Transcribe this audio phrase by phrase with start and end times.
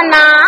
[0.00, 0.41] 呢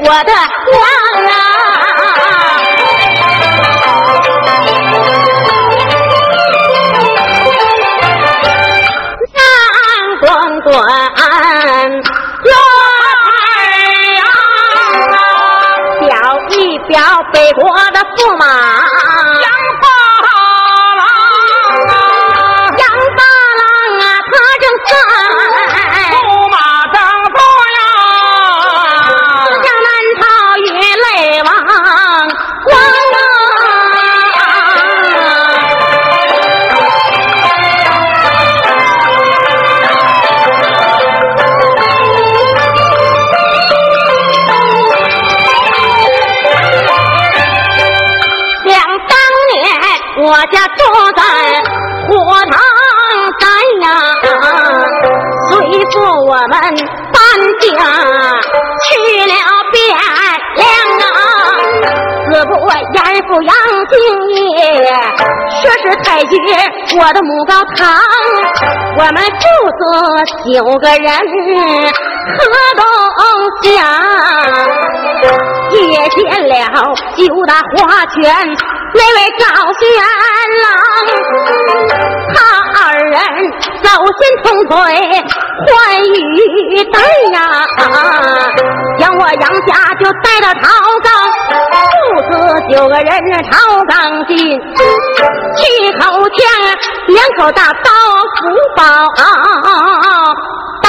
[0.00, 0.32] 我的
[0.72, 0.74] 娘
[1.28, 1.34] 啊！
[9.34, 9.38] 南
[10.20, 10.24] 关
[10.60, 10.72] 关
[12.42, 12.50] 落
[13.24, 13.28] 太
[14.14, 14.24] 阳，
[16.00, 16.10] 表
[16.50, 16.52] 一
[16.88, 16.92] 表
[17.32, 18.22] 北国的驸
[50.34, 50.82] 我家住
[51.14, 51.22] 在
[52.08, 52.12] 火
[52.50, 52.58] 塘
[53.38, 53.42] 山
[53.82, 53.86] 呀，
[55.48, 55.54] 随
[55.90, 56.50] 着我们
[57.12, 57.16] 搬
[57.60, 57.68] 家
[58.82, 58.88] 去
[59.26, 59.34] 了
[59.70, 59.74] 汴
[60.56, 60.66] 梁
[60.98, 61.06] 啊。
[62.32, 62.50] 子不
[62.94, 63.54] 严父杨
[63.86, 63.94] 敬
[64.32, 64.90] 业，
[65.62, 66.26] 说是太爷
[66.98, 67.86] 我的母高堂。
[68.98, 69.40] 我们父
[69.70, 69.80] 子
[70.52, 71.06] 九个人，
[72.34, 72.42] 河
[72.74, 72.82] 东
[73.62, 73.72] 乡，
[75.70, 75.78] 夜
[76.08, 76.18] 见
[76.48, 76.52] 了
[77.16, 78.18] 九大花拳。
[78.96, 79.44] 那位赵
[79.80, 79.82] 玄
[80.62, 80.66] 郎，
[82.34, 82.36] 他
[82.80, 83.14] 二人
[83.82, 84.72] 走心同腿
[85.66, 85.68] 换
[86.04, 86.96] 玉带
[87.32, 87.38] 呀，
[88.98, 90.62] 将我杨家就带到朝
[91.02, 91.06] 纲。
[92.14, 92.32] 父子
[92.70, 93.10] 九个人
[93.50, 93.52] 朝
[93.88, 93.94] 纲
[94.26, 94.36] 进，
[95.56, 95.60] 七
[95.98, 96.40] 口枪，
[97.08, 97.90] 两口大刀
[98.40, 98.42] 福
[98.76, 98.82] 宝，
[100.82, 100.86] 大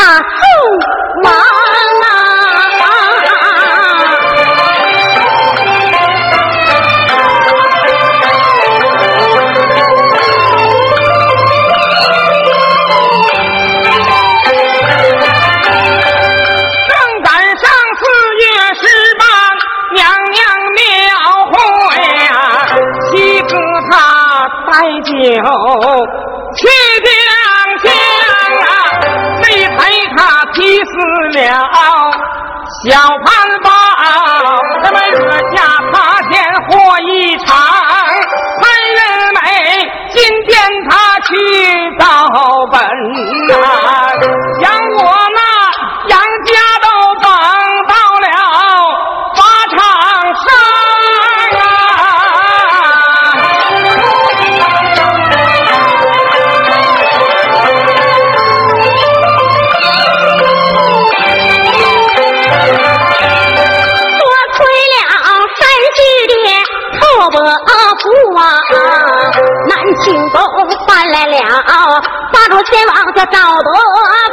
[73.16, 73.72] 叫赵德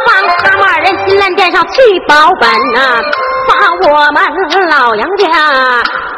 [0.07, 0.11] 芳，
[0.45, 3.01] 他们二人金兰殿上去保本呐，
[3.49, 3.53] 把
[3.91, 4.21] 我们
[4.69, 5.29] 老杨家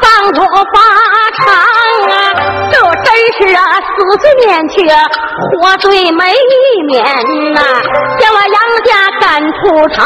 [0.01, 0.53] 当作法
[1.37, 1.55] 场
[2.11, 2.33] 啊，
[2.73, 3.07] 这真
[3.39, 4.89] 是啊死罪免去，
[5.61, 6.35] 活罪没
[6.89, 7.05] 免
[7.53, 7.61] 呐，
[8.19, 8.89] 将我杨家
[9.21, 9.55] 赶出
[9.89, 10.03] 朝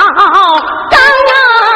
[0.90, 1.67] 张啊。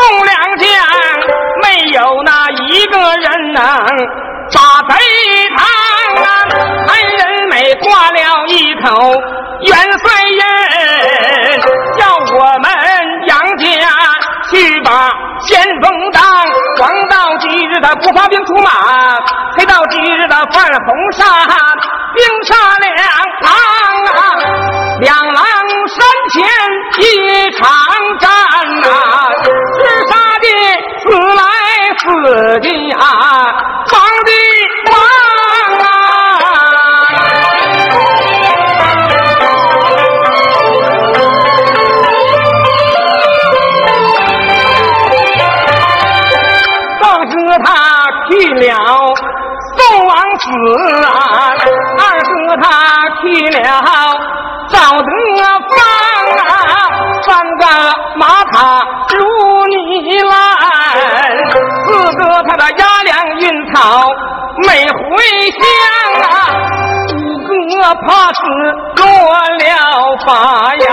[0.00, 0.66] 栋梁将，
[1.62, 3.62] 没有那一个人能
[4.54, 4.58] 把
[4.88, 4.96] 贼
[5.56, 5.60] 扛
[6.24, 6.26] 啊，
[6.88, 7.20] 还人
[7.50, 8.86] 没挂了一口
[9.60, 10.40] 元帅印，
[11.98, 12.00] 叫
[12.34, 12.66] 我们
[13.26, 13.64] 杨家
[14.50, 15.12] 去把
[15.42, 16.22] 先锋当，
[16.78, 18.70] 黄道吉日的不发兵出马，
[19.58, 21.24] 黑道吉日的犯红沙，
[22.14, 22.96] 兵杀两
[23.42, 23.52] 狼
[24.14, 24.18] 啊，
[25.00, 25.44] 两狼
[25.88, 25.98] 山
[26.32, 26.42] 前
[26.98, 27.68] 一场
[28.18, 28.30] 战
[32.30, 33.02] 死的啊，
[33.90, 34.30] 王的
[34.86, 34.94] 王
[35.82, 35.84] 啊，
[47.00, 47.32] 当时
[47.64, 47.66] 他
[48.28, 48.62] 去了
[49.76, 50.46] 宋王子
[51.06, 51.10] 啊，
[51.98, 52.30] 二哥
[52.62, 52.64] 他
[53.20, 53.58] 去了
[54.68, 54.78] 赵
[62.60, 64.06] 个他的压粮运草
[64.66, 65.00] 没回
[65.50, 65.60] 乡
[66.20, 66.28] 啊，
[67.16, 68.40] 五哥怕死
[68.96, 69.04] 落
[69.58, 69.64] 了
[70.26, 70.28] 法
[70.74, 70.88] 呀，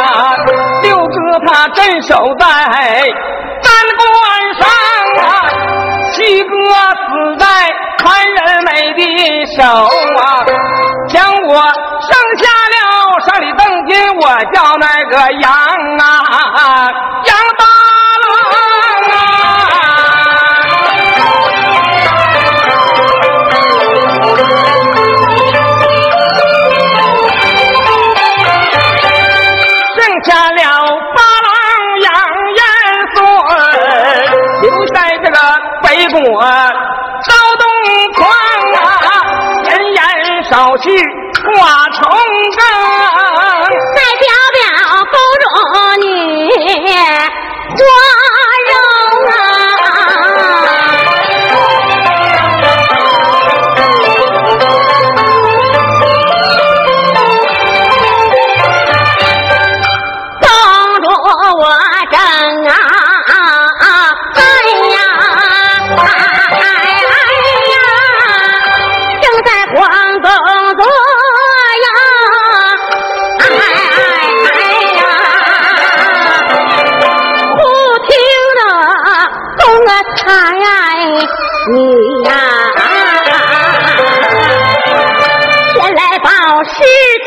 [0.83, 1.13] 六哥
[1.45, 2.45] 他镇守在
[3.61, 3.67] 丹
[3.97, 4.07] 关
[4.55, 4.61] 上
[5.25, 5.27] 啊。
[6.13, 6.49] 七哥
[6.95, 7.45] 死在
[7.99, 9.01] 潘仁美的
[9.57, 10.25] 手啊！
[11.09, 11.53] 将我
[12.01, 12.75] 生下了
[13.25, 14.23] 上里登金，我
[14.53, 16.01] 叫那个杨啊，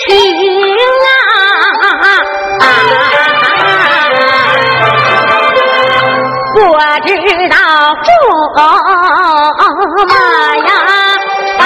[0.06, 0.08] 情
[1.06, 1.08] 啊。
[6.56, 6.64] 我
[7.06, 7.08] 知
[7.48, 7.54] 道
[8.04, 8.58] 驸
[10.06, 10.14] 马
[10.56, 10.70] 呀，
[11.58, 11.62] 哎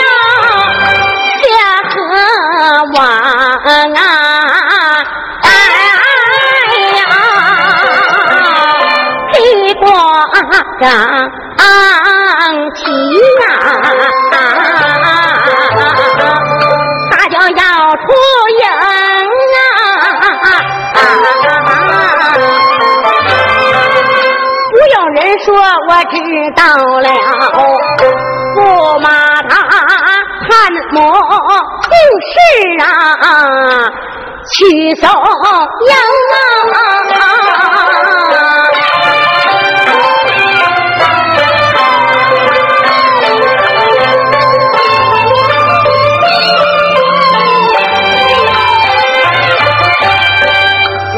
[0.00, 0.08] 呀，
[1.40, 1.44] 下
[1.90, 1.92] 河
[2.94, 2.98] 王
[3.94, 3.98] 啊，
[5.42, 5.46] 哎
[25.44, 25.54] 说，
[25.88, 26.16] 我知
[26.56, 26.62] 道
[27.00, 27.08] 了。
[28.56, 28.58] 驸
[29.00, 29.08] 马
[29.48, 29.50] 他
[30.46, 30.48] 探
[30.92, 31.92] 摸故
[32.26, 32.32] 事
[32.84, 32.84] 啊，
[34.46, 34.50] 去
[34.96, 35.92] 收营
[36.32, 36.36] 啊。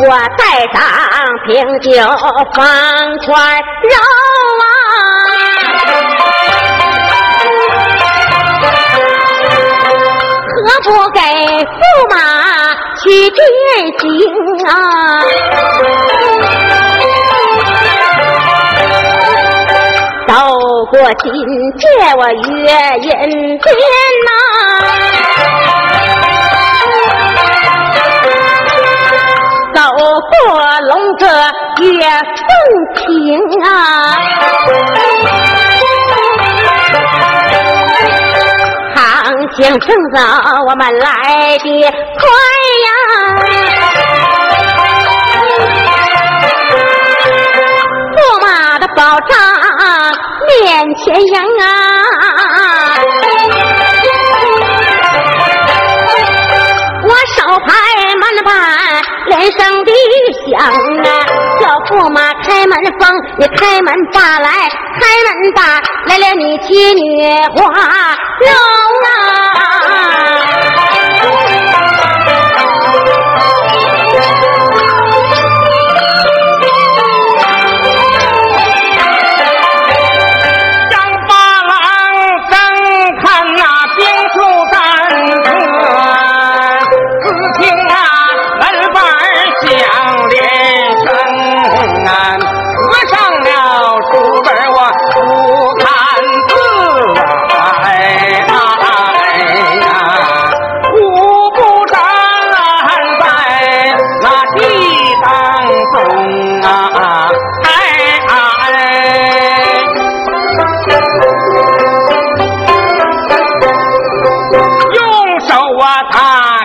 [0.04, 0.42] 我带
[0.72, 0.76] 上
[1.44, 1.90] 瓶酒
[2.54, 2.62] 方
[3.26, 3.32] 块
[3.82, 3.94] 肉
[4.62, 4.64] 啊，
[10.54, 11.74] 何不给驸
[12.10, 12.14] 马
[13.02, 13.38] 去践
[13.98, 14.02] 行
[14.68, 14.70] 啊？
[20.28, 20.32] 走
[20.90, 21.26] 过今
[21.78, 21.82] 天
[22.16, 22.32] 我月
[23.02, 23.68] 阴天
[24.24, 24.30] 呐、
[30.54, 31.26] 我龙泽
[31.82, 32.06] 月
[32.36, 32.48] 凤
[32.94, 33.02] 亭
[33.64, 33.66] 啊，
[38.94, 40.20] 行行趁早，
[40.68, 41.08] 我们来
[41.56, 41.66] 的
[42.18, 42.28] 快
[42.84, 42.86] 呀。
[48.14, 49.32] 驸马的宝杖
[50.48, 51.64] 面前迎啊，
[57.04, 57.70] 我手拍
[58.22, 58.52] 门板，
[59.26, 59.90] 连声的
[60.46, 61.06] 响啊，
[61.60, 64.48] 叫驸马开门风，你开门吧来，
[65.00, 65.60] 开门吧
[66.06, 67.00] 来了你妻女
[67.56, 67.58] 花
[68.38, 68.48] 容
[69.08, 70.71] 啊。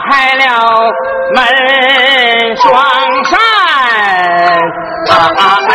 [0.09, 0.91] 开了
[1.35, 2.73] 门双
[3.25, 3.37] 扇
[5.09, 5.66] 啊啊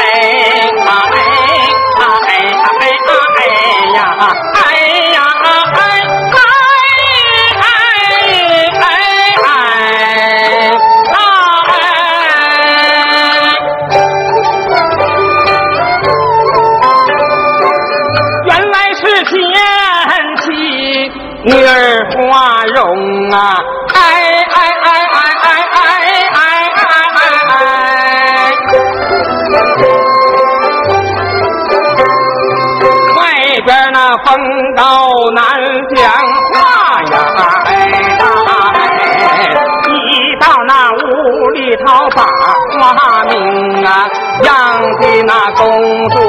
[45.34, 45.64] 那公
[46.10, 46.21] 主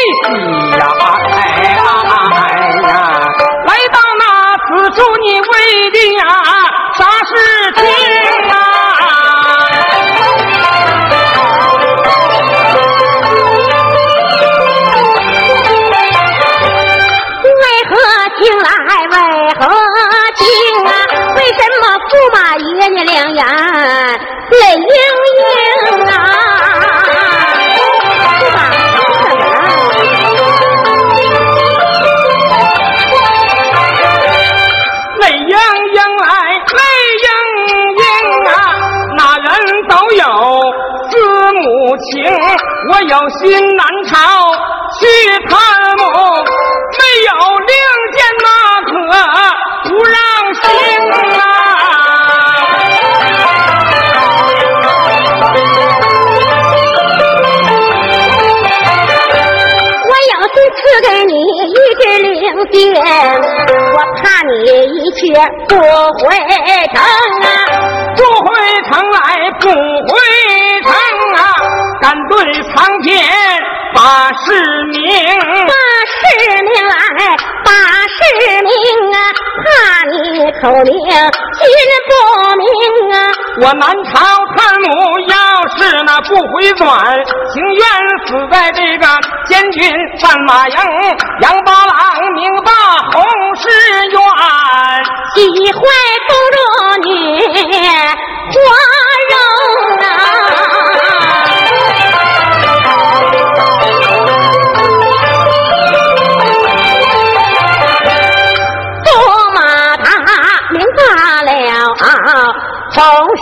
[0.00, 0.69] は、
[42.92, 43.42] 我有心
[43.76, 44.16] 南朝
[44.98, 45.06] 去
[45.48, 45.52] 探
[45.96, 46.02] 母，
[46.98, 47.30] 没有
[47.60, 47.72] 令
[48.12, 48.46] 箭那
[48.82, 48.90] 可
[49.88, 50.14] 不让
[50.54, 50.62] 行
[51.38, 51.40] 啊。
[60.08, 62.28] 我要是赐给你一支令
[62.72, 62.74] 箭，
[63.92, 64.50] 我怕你
[64.82, 65.18] 一去
[65.68, 66.20] 不回
[66.92, 66.98] 城
[67.44, 67.46] 啊！
[68.16, 68.48] 不回
[68.90, 69.16] 城来，
[69.60, 70.18] 不回！
[72.00, 73.10] 敢对苍天
[73.94, 74.98] 把誓名。
[75.66, 75.74] 把
[76.10, 76.18] 使
[76.62, 76.92] 命来，
[77.64, 77.70] 把
[78.08, 78.18] 使
[78.62, 78.70] 命
[79.12, 79.16] 啊！
[79.60, 79.68] 怕
[80.08, 80.12] 你
[80.60, 81.66] 口令心
[82.08, 82.10] 不
[82.56, 82.64] 明
[83.12, 83.14] 啊！
[83.62, 84.10] 我南朝
[84.56, 84.88] 探母，
[85.28, 85.34] 要
[85.76, 86.88] 是那不回转，
[87.52, 87.84] 情愿
[88.26, 89.06] 死在这个
[89.46, 90.76] 监军范马营。
[91.42, 92.72] 杨八郎名罢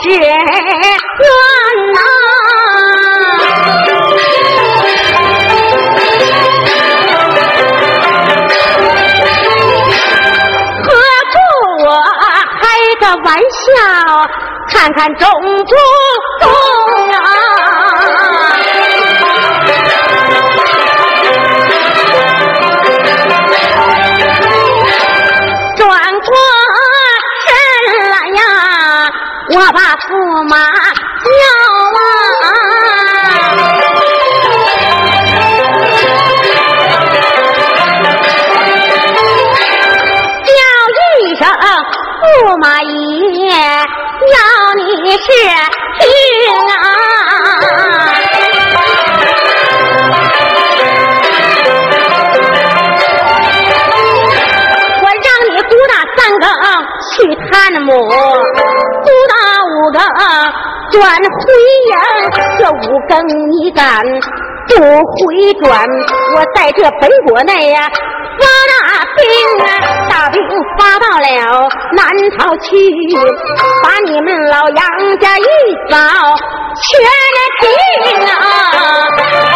[0.08, 0.24] 月圆
[1.92, 2.00] 呐、
[10.82, 10.88] 何
[11.34, 11.36] 故
[11.84, 11.86] 我
[12.60, 12.64] 开
[13.00, 13.76] 个玩笑，
[14.72, 15.74] 看看中不
[29.68, 30.10] 我把驸
[30.48, 31.30] 马叫
[32.42, 32.48] 啊。
[40.46, 40.50] 叫
[41.20, 42.88] 一声驸马爷，
[44.32, 44.36] 要
[44.74, 45.28] 你是听
[46.70, 46.74] 啊！
[55.02, 56.42] 我让你鼓打三更
[57.12, 57.12] 去
[57.50, 57.88] 探母，
[60.02, 60.52] 啊
[60.90, 61.22] 转回
[61.88, 61.92] 营，
[62.58, 63.12] 这五更
[63.50, 64.02] 你敢
[64.68, 65.86] 不回转？
[66.34, 67.90] 我在这北国内呀、
[68.38, 69.20] 发大兵
[69.66, 69.68] 啊，
[70.08, 70.40] 大兵
[70.78, 72.06] 发到了南
[72.38, 72.66] 逃去，
[73.82, 75.42] 把你们老杨家一
[75.90, 75.96] 扫
[76.80, 76.86] 全
[77.60, 79.47] 尽啊！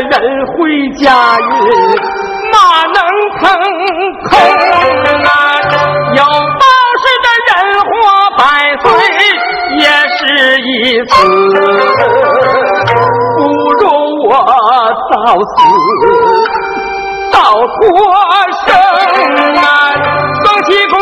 [0.00, 0.12] 人
[0.46, 0.56] 回
[1.02, 1.04] 家
[1.38, 1.44] 运，
[2.52, 2.54] 马
[2.92, 2.98] 能
[3.40, 3.42] 腾
[4.28, 4.30] 空
[5.24, 5.28] 啊？
[6.14, 6.64] 有道
[7.02, 7.88] 是的人活
[8.36, 8.40] 百
[8.82, 8.84] 岁
[9.78, 9.84] 也
[10.16, 10.20] 是
[10.62, 10.70] 一
[11.04, 11.10] 次，
[13.36, 13.38] 不
[13.80, 13.84] 如
[14.28, 14.30] 我
[15.12, 15.48] 早死
[17.32, 17.36] 早
[17.66, 17.76] 脱
[18.66, 18.68] 生
[19.56, 19.64] 啊！
[20.44, 20.94] 双膝跪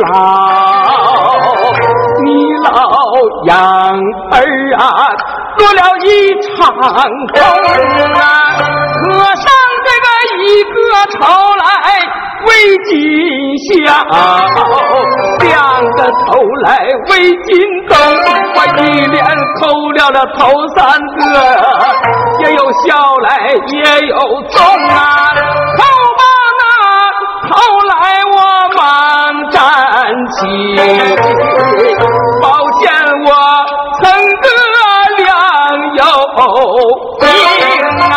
[0.00, 0.14] 老，
[2.24, 2.26] 你
[2.64, 2.66] 老
[3.44, 3.52] 养
[4.30, 4.34] 儿
[4.78, 4.82] 啊，
[5.56, 6.06] 做了一
[6.42, 6.84] 场空
[8.14, 8.22] 啊！
[9.02, 9.02] 和
[9.34, 9.46] 尚
[9.84, 10.06] 这个
[10.42, 10.74] 一个
[11.18, 11.22] 头
[11.56, 11.62] 来
[12.46, 12.48] 为
[12.88, 12.92] 今
[13.58, 13.66] 宵，
[15.40, 15.52] 两
[15.92, 16.26] 个头
[16.62, 16.66] 来
[17.10, 17.12] 为
[17.44, 17.52] 今
[17.88, 17.92] 冬。
[18.56, 19.16] 我一连
[19.60, 20.38] 扣了了头
[20.76, 20.78] 三
[21.16, 21.22] 个，
[22.40, 22.86] 也有笑
[23.22, 23.28] 来
[23.68, 23.76] 也
[24.08, 24.12] 有
[24.48, 24.54] 纵
[24.88, 24.92] 啊！
[30.36, 30.40] 起，
[32.42, 32.44] 抱
[32.80, 32.82] 歉
[33.26, 33.28] 我
[34.02, 34.02] 曾
[34.42, 34.46] 得
[35.18, 35.26] 良
[35.96, 36.00] 友
[37.20, 37.24] 命
[38.10, 38.14] 啊！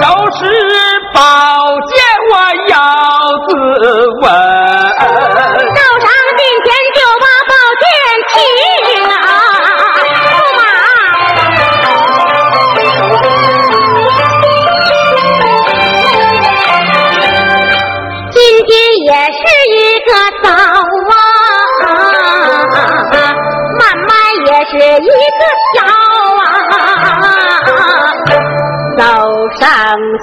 [0.00, 0.02] 就
[0.36, 0.40] 是
[1.14, 1.18] 宝
[1.86, 1.92] 剑
[2.30, 2.34] 我
[2.68, 2.72] 要
[3.46, 3.50] 自
[4.20, 4.61] 刎。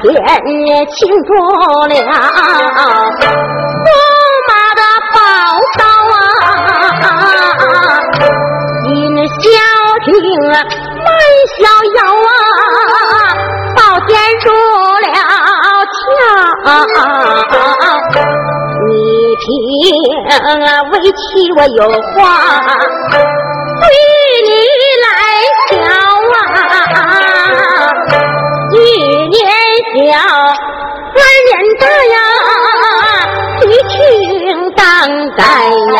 [0.01, 0.47] 上前
[0.95, 1.29] 请着
[1.87, 1.99] 了驸
[4.47, 4.81] 马的
[5.13, 5.17] 宝
[5.77, 5.81] 刀
[6.15, 6.15] 啊，
[8.85, 8.87] 今
[9.27, 9.37] 小
[10.05, 10.07] 亭
[10.47, 11.07] 满
[11.57, 11.59] 逍
[11.97, 12.31] 遥啊，
[13.75, 14.09] 宝剑
[14.45, 14.47] 入
[15.03, 15.05] 了
[15.97, 15.99] 鞘。
[18.87, 18.89] 你
[19.35, 19.45] 听，
[20.29, 20.31] 啊
[20.91, 21.19] 为妻
[21.57, 22.15] 我有话
[23.81, 23.83] 对
[24.45, 24.49] 你
[25.03, 25.07] 来
[25.69, 25.71] 讲
[26.31, 26.97] 啊，
[28.71, 28.75] 一
[29.27, 29.37] 年
[29.89, 29.97] 小，
[31.15, 32.15] 二年大呀，
[33.65, 33.97] 你听
[34.75, 34.85] 当
[35.35, 35.41] 该
[35.97, 35.99] 呀。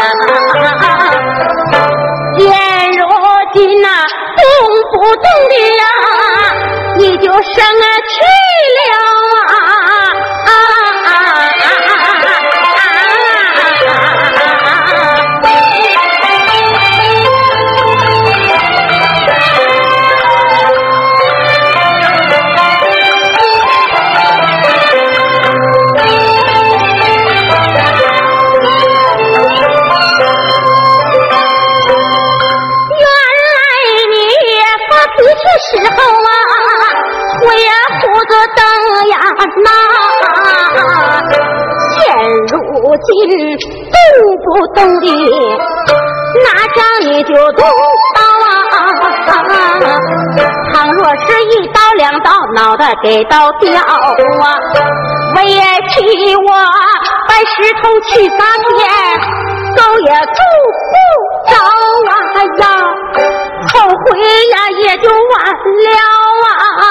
[43.06, 43.10] 心
[43.92, 43.96] 动
[44.44, 45.06] 不动的，
[46.44, 47.60] 哪叫你就动
[48.16, 48.52] 刀啊？
[50.74, 53.94] 倘若是一刀两刀，脑袋给刀掉啊！
[55.36, 55.40] 为
[55.90, 56.50] 替我
[57.28, 58.78] 把石头去撒天，
[59.76, 60.40] 狗也够
[60.90, 60.94] 不
[61.50, 61.52] 着
[62.10, 62.12] 啊
[62.60, 62.64] 呀！
[63.74, 64.00] 后悔
[64.52, 65.14] 呀也就晚
[65.86, 65.98] 了！
[66.82, 66.84] 啊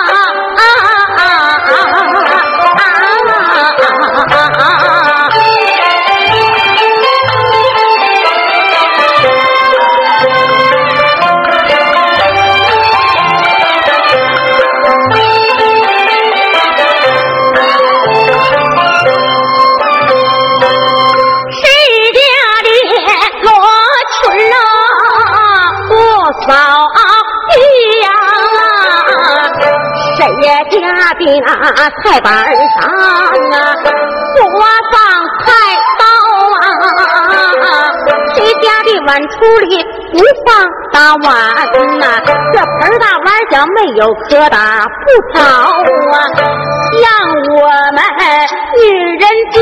[32.02, 33.02] 菜板上啊，
[34.34, 34.36] 不
[34.92, 34.94] 放
[35.40, 35.46] 菜
[35.98, 36.02] 刀
[36.56, 36.60] 啊？
[38.34, 39.70] 谁家的碗橱里
[40.12, 40.14] 不
[40.44, 40.48] 放
[40.92, 41.28] 大碗
[41.98, 42.04] 呐、
[42.52, 46.14] 这盆大碗小没有可打不着啊！
[47.00, 47.04] 像
[47.56, 47.62] 我
[47.92, 47.98] 们
[48.80, 48.82] 女
[49.18, 49.56] 人家。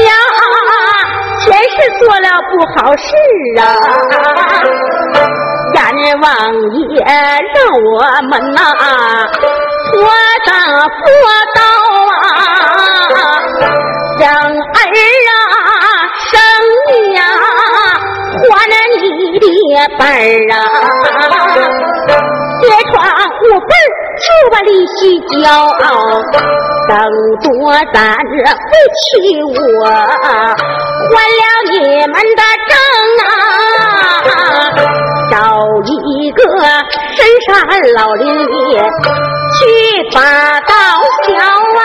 [1.38, 3.04] 前世做了不好事
[3.60, 3.62] 啊，
[5.74, 5.78] 阎
[6.20, 6.26] 王
[6.80, 7.56] 爷让
[7.92, 7.94] 我
[8.28, 8.58] 们呐、
[9.92, 9.94] 活
[10.44, 10.50] 当
[10.80, 10.84] 佛
[11.54, 11.75] 道啊，
[14.18, 14.30] 生儿
[15.28, 15.32] 啊
[16.30, 16.32] 生
[16.90, 17.20] 你呀、
[18.42, 18.94] 还了你
[19.38, 19.44] 的
[19.98, 20.10] 本儿
[20.52, 20.54] 啊，
[22.62, 23.86] 揭穿五本儿
[24.24, 25.44] 就把利息交，
[26.88, 26.92] 等
[27.42, 27.46] 多
[27.92, 28.34] 咱为
[28.96, 29.04] 欺
[29.44, 29.84] 我，
[31.12, 31.74] 还了你
[32.06, 32.72] 们的账
[33.22, 33.28] 啊！
[35.30, 35.34] 找
[35.84, 36.38] 一个
[37.14, 37.46] 深山
[37.94, 38.48] 老林里
[39.58, 39.60] 去
[40.14, 40.16] 把
[40.60, 40.72] 道
[41.26, 41.28] 消
[41.78, 41.80] 啊。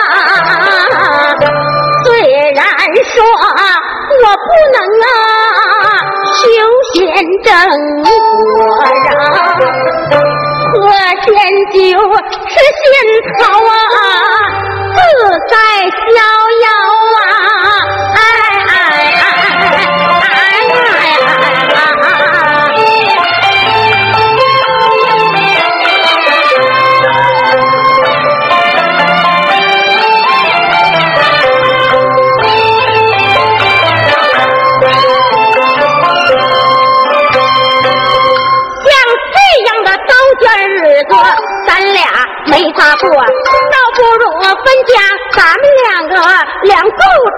[4.36, 5.06] 不能啊
[6.38, 6.42] 修
[6.94, 6.96] 仙
[7.44, 7.46] 正
[8.02, 8.64] 果
[9.10, 9.16] 啊，
[10.72, 10.76] 喝
[11.24, 11.28] 仙
[11.72, 11.76] 酒
[12.48, 12.84] 吃仙
[13.38, 13.74] 草啊，
[14.94, 14.98] 自
[15.50, 15.52] 在
[15.90, 16.16] 逍
[16.62, 16.66] 遥
[17.18, 18.01] 啊。
[42.74, 44.92] 法过，倒不如分家，
[45.32, 46.14] 咱们两个
[46.64, 46.90] 两够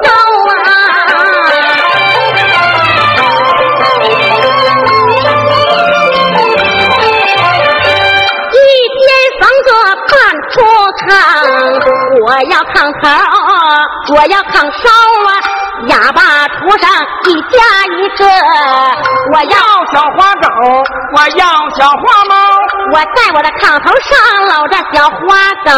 [0.03, 0.09] 招
[0.51, 0.67] 啊！
[8.53, 8.57] 一
[8.95, 9.03] 边
[9.41, 9.69] 房子
[10.11, 10.13] 半
[10.51, 10.55] 出
[11.03, 11.09] 炕，
[12.25, 13.05] 我要炕头，
[14.15, 14.85] 我要炕烧
[15.29, 15.31] 啊！
[15.89, 16.89] 哑巴图上
[17.25, 17.59] 一家
[17.99, 18.23] 一个，
[19.33, 19.57] 我要
[19.93, 20.47] 小花狗，
[21.17, 21.43] 我要
[21.77, 22.33] 小花猫，
[22.93, 24.13] 我在我的炕头上
[24.47, 25.17] 搂着小花
[25.65, 25.71] 狗，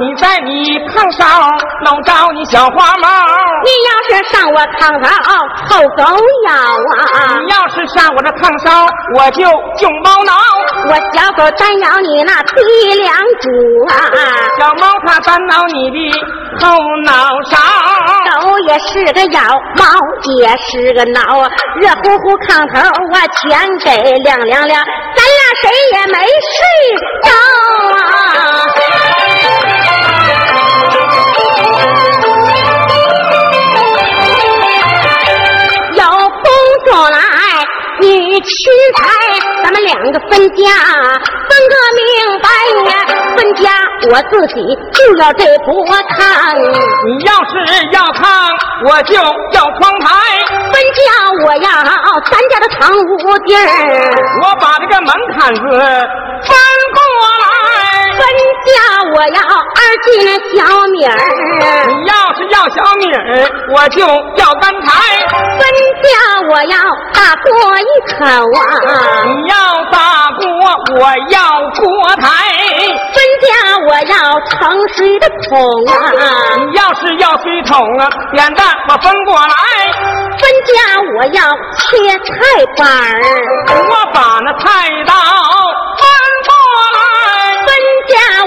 [0.00, 1.26] 你在你炕上
[1.84, 3.08] 搂着你小花猫。
[3.64, 5.06] 你要是上我炕头
[5.68, 6.02] 臭狗
[6.46, 10.32] 咬啊，你要是上我这炕梢，我就用猫挠。
[10.88, 13.46] 我小狗单咬你那鼻梁骨
[13.88, 13.94] 啊，
[14.58, 15.98] 小猫它单挠你的
[16.60, 17.12] 后脑
[17.44, 17.56] 勺。
[18.40, 19.40] 狗也是个咬，
[19.78, 19.84] 猫
[20.38, 21.20] 也是个挠，
[21.80, 22.74] 热乎乎炕头
[23.12, 24.84] 我全给亮亮亮，
[25.14, 26.18] 咱俩谁也没
[26.54, 26.58] 睡
[27.24, 27.28] 着
[27.96, 27.98] 啊。
[35.94, 36.44] 有工
[36.86, 37.18] 作来，
[38.00, 38.48] 你去
[38.96, 39.02] 财，
[39.64, 40.64] 咱们两个分家，
[41.48, 42.04] 分个明
[42.42, 42.48] 白
[42.90, 42.92] 呀。
[43.36, 43.70] 分家
[44.10, 44.54] 我自己
[44.92, 47.54] 就要这锅炕，你要是
[47.92, 48.22] 要炕，
[48.88, 49.14] 我就
[49.52, 50.06] 要窗台。
[50.72, 51.00] 分家
[51.44, 51.68] 我呀
[52.30, 53.60] 咱家的堂屋地儿，
[54.42, 55.60] 我把这个门槛子
[56.42, 56.50] 翻
[56.94, 56.98] 过。
[58.66, 58.72] 家
[59.14, 60.06] 我要二斤
[60.56, 61.16] 小米儿，
[61.86, 63.18] 你要是要小米儿，
[63.74, 64.86] 我就要干柴。
[65.58, 65.62] 分
[66.02, 66.06] 家
[66.50, 66.76] 我要
[67.14, 67.48] 大锅
[67.78, 68.62] 一口啊，
[69.24, 69.54] 你要
[69.90, 70.44] 大锅，
[71.00, 71.38] 我要
[71.74, 71.82] 锅
[72.16, 72.24] 台。
[73.12, 73.46] 分家
[73.88, 74.14] 我要
[74.50, 74.54] 盛
[74.94, 75.92] 水的桶啊！
[76.56, 79.54] 你要是要水桶啊，扁担我分过来。
[80.38, 80.72] 分家
[81.16, 81.40] 我要
[81.76, 81.86] 切
[82.18, 82.34] 菜
[82.76, 83.14] 板儿，
[83.88, 84.64] 我把那菜
[85.06, 85.24] 刀分过
[85.76, 85.94] 来。
[85.96, 86.25] 分家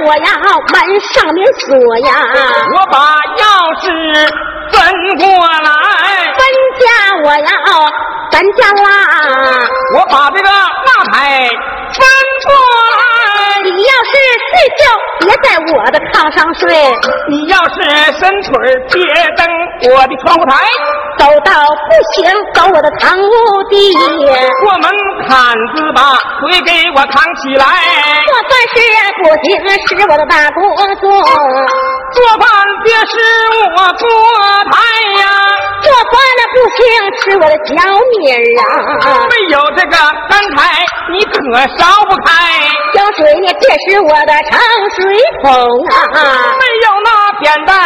[0.09, 0.25] 我要
[0.73, 0.81] 门
[1.13, 2.09] 上面锁呀，
[2.73, 2.97] 我把
[3.37, 3.45] 钥
[3.79, 3.85] 匙
[4.71, 4.81] 分
[5.19, 5.69] 过来。
[6.33, 6.41] 分
[6.79, 6.81] 家
[7.23, 7.53] 我要
[8.31, 8.89] 咱家啦，
[9.95, 11.47] 我把这个蜡台
[11.93, 12.01] 分
[12.43, 12.49] 过
[12.97, 12.99] 来。
[13.61, 14.11] 你要是
[14.49, 14.81] 睡觉，
[15.19, 15.45] 别在
[15.75, 16.65] 我的炕上睡；
[17.29, 17.77] 你要是
[18.17, 18.49] 伸腿
[18.91, 18.97] 别
[19.37, 20.57] 蹬我的窗户台。
[21.19, 23.93] 走到不行，走我的堂屋地。
[23.93, 24.89] 过门
[25.29, 25.37] 槛
[25.75, 26.01] 子把
[26.41, 27.65] 腿给我扛起来。
[28.25, 28.75] 做饭是
[29.21, 29.47] 不行，
[29.87, 30.61] 是我的大锅
[30.99, 31.05] 做。
[32.11, 32.49] 做饭
[32.83, 33.13] 别是
[33.77, 34.09] 我做
[34.71, 34.73] 菜
[35.21, 35.23] 呀。
[35.81, 36.77] 做饭的不行，
[37.21, 37.71] 是我的小
[38.11, 38.65] 米儿啊。
[39.29, 39.95] 没有这个
[40.27, 40.57] 干柴，
[41.13, 41.35] 你可
[41.77, 42.27] 烧不开。
[42.93, 44.57] 浇水呢，这是我的盛
[44.95, 44.99] 水
[45.43, 45.47] 桶
[45.89, 45.95] 啊。
[46.57, 47.07] 没有那
[47.39, 47.77] 扁担，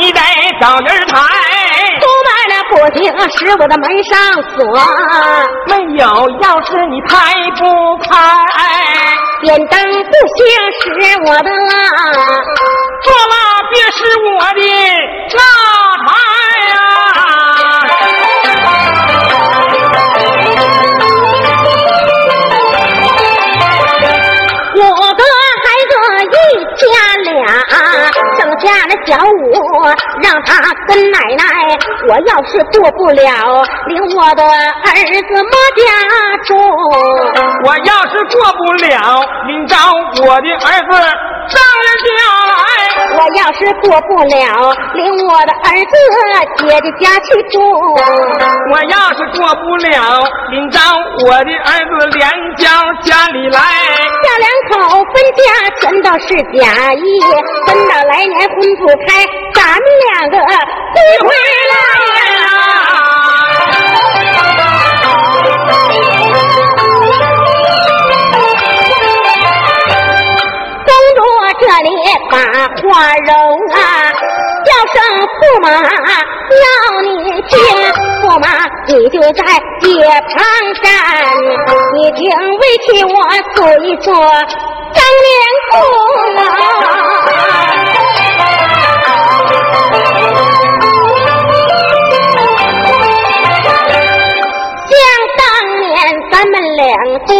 [0.00, 0.20] 你得
[0.60, 1.14] 找人抬。
[2.00, 2.98] 不卖那不行，
[3.30, 4.18] 是我的门上
[4.56, 4.58] 锁。
[5.66, 6.06] 没有
[6.40, 7.62] 钥匙，你开不
[7.98, 8.08] 开。
[9.40, 10.44] 点灯不行，
[10.80, 10.84] 是
[11.24, 11.74] 我的啦。
[13.04, 13.34] 做蜡
[13.70, 14.60] 别是我的
[15.36, 15.40] 蜡
[16.04, 16.08] 台
[31.10, 31.44] 奶奶。
[32.08, 35.82] 我要是过不了，领我的儿子莫家
[36.44, 36.56] 住。
[37.64, 38.96] 我要是过不了，
[39.46, 39.76] 领着
[40.26, 40.92] 我的儿子
[41.48, 42.08] 上人家
[42.46, 42.77] 来。
[43.18, 44.46] 我要是过不了，
[44.94, 45.92] 领我的儿子
[46.58, 47.58] 姐姐家去住。
[48.70, 50.78] 我要是过不了，领着
[51.26, 52.22] 我的儿子连
[52.56, 52.70] 家
[53.02, 53.58] 家里来。
[54.22, 54.72] 小两口
[55.12, 55.40] 分家
[55.80, 56.28] 全都是
[56.58, 56.62] 假
[56.94, 57.02] 意，
[57.66, 58.38] 分到来年。
[58.48, 61.28] 分不开，咱们两个不回
[61.70, 61.74] 来
[62.34, 62.46] 呀！
[66.08, 66.48] 公
[72.30, 73.30] 把话揉
[73.74, 73.78] 啊，
[74.64, 74.96] 叫声
[75.38, 76.64] 驸马要
[77.02, 77.06] 你
[77.42, 77.56] 听，
[78.22, 78.44] 驸马，
[78.86, 79.42] 你就在
[79.80, 79.86] 街
[80.28, 80.34] 旁
[80.82, 80.84] 站。
[81.94, 82.20] 你听
[82.58, 83.12] 为替我
[83.54, 84.06] 诉一说
[84.94, 85.28] 张脸
[85.70, 85.74] 公
[86.36, 86.40] 啊。
[94.88, 94.92] 想
[95.38, 95.40] 当
[95.80, 95.86] 年
[96.30, 96.86] 咱们两
[97.26, 97.30] 家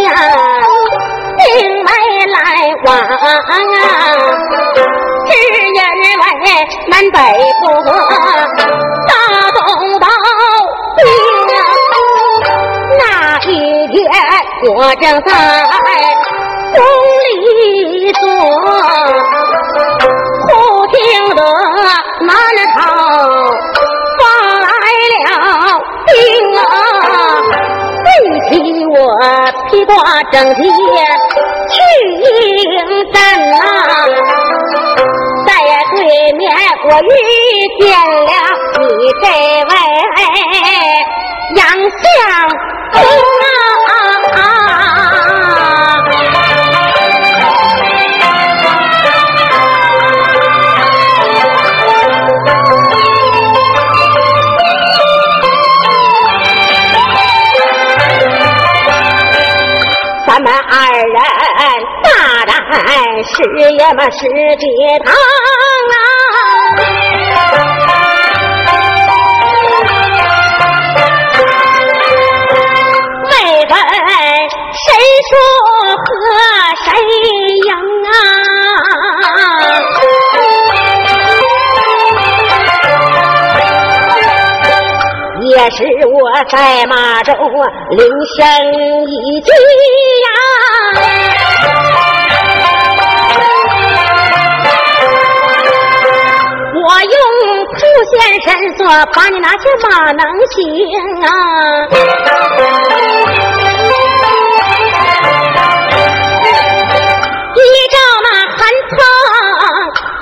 [2.89, 3.23] 来往
[3.75, 3.85] 啊，
[5.27, 5.53] 只因
[6.41, 6.45] 为
[6.87, 7.17] 南北
[7.61, 7.65] 国
[9.07, 9.11] 大
[9.51, 9.57] 东
[9.99, 10.05] 到
[10.97, 10.99] 兵，
[12.97, 13.01] 那
[13.41, 13.47] 一
[13.89, 13.95] 天
[14.65, 15.27] 我正在
[16.75, 16.77] 宫
[17.25, 18.21] 里坐，
[20.47, 20.49] 忽
[20.87, 20.97] 听
[21.35, 21.39] 得
[22.21, 22.29] 南
[22.75, 22.77] 朝
[24.17, 24.21] 发
[24.59, 24.67] 来
[25.13, 25.27] 了
[26.07, 26.09] 兵
[26.57, 26.59] 啊，
[28.03, 28.07] 背
[28.49, 28.51] 起
[28.87, 28.97] 我
[29.69, 29.93] 披挂
[30.31, 30.57] 整齐
[32.19, 33.17] 去迎战
[33.49, 33.55] 呐、
[35.47, 35.49] 在
[35.95, 35.97] 对
[36.33, 36.51] 面
[36.83, 37.07] 我遇
[37.79, 38.31] 见了
[38.79, 38.83] 你
[39.21, 39.25] 这
[39.65, 39.71] 位
[41.55, 42.03] 杨相
[42.91, 42.99] 公
[62.71, 63.33] 是
[63.77, 64.19] 也嘛是
[64.57, 65.97] 跌堂啊！
[73.29, 73.31] 妹
[73.65, 74.11] 妹
[74.73, 74.87] 谁
[75.29, 75.31] 输
[75.97, 76.05] 和
[76.85, 76.87] 谁
[77.55, 77.69] 赢
[78.05, 78.11] 啊！
[85.41, 86.15] 也是我
[86.49, 87.33] 在马中
[87.89, 87.99] 领
[88.35, 88.37] 先
[89.07, 89.49] 一击
[90.23, 90.27] 呀！
[96.89, 97.13] 我用
[97.67, 97.77] 图
[98.09, 98.81] 线伸缩，
[99.13, 100.57] 把你那些马能行
[101.23, 101.29] 啊！
[107.53, 108.57] 依照那韩
[108.89, 108.97] 仓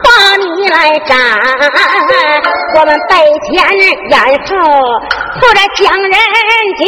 [0.04, 0.76] 把你来
[1.06, 1.16] 斩，
[2.76, 3.56] 我们背前
[4.10, 4.14] 眼
[4.50, 4.52] 后
[5.40, 6.12] 后着讲人
[6.78, 6.80] 情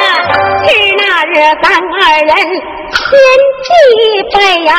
[0.00, 0.02] 啊！
[0.64, 2.32] 是那日咱二人
[2.94, 3.04] 天
[3.62, 3.68] 地
[4.34, 4.72] 悲呀！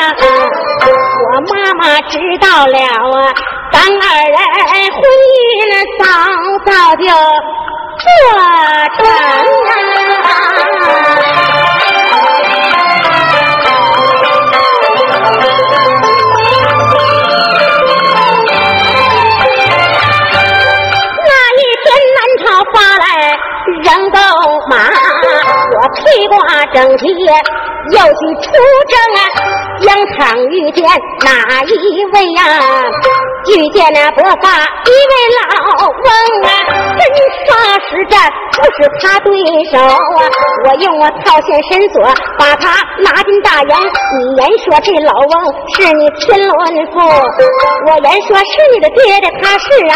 [0.88, 3.30] 我妈妈知道了啊，
[3.80, 3.96] 咱二
[4.28, 4.36] 人
[4.92, 5.00] 婚
[5.40, 6.04] 姻早
[6.66, 7.04] 早就
[8.04, 8.06] 做
[8.98, 9.00] 成
[9.64, 10.28] 啊！
[21.24, 23.08] 那一天南朝发来
[23.84, 24.20] 人狗
[24.70, 24.76] 马，
[25.72, 26.36] 我披挂
[26.74, 27.02] 整齐，
[27.92, 28.48] 又去出
[28.90, 29.20] 征啊。
[29.82, 30.84] 杨昌遇见
[31.24, 32.44] 哪一位呀、
[33.48, 34.50] 遇见那伯发
[34.86, 35.42] 一位老
[35.88, 36.10] 翁
[36.44, 36.50] 啊，
[36.98, 37.02] 真
[37.46, 37.50] 杀
[37.88, 38.20] 实战
[38.58, 39.32] 不是他对
[39.72, 39.90] 手啊！
[40.66, 42.02] 我用我套线伸缩，
[42.38, 43.70] 把他拉进大营。
[44.18, 45.34] 你言说这老翁
[45.76, 46.52] 是你天伦
[46.92, 47.00] 父，
[47.88, 49.96] 我言说是你的爹爹，他是啊，